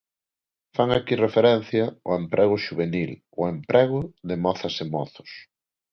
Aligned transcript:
Fan 0.75 0.89
aquí 0.97 1.13
referencia 1.25 1.85
ao 2.05 2.13
emprego 2.21 2.55
xuvenil, 2.65 3.11
ao 3.37 3.43
emprego 3.55 3.99
de 4.29 4.35
mozas 4.45 4.75
e 4.83 4.85
mozos. 4.95 5.31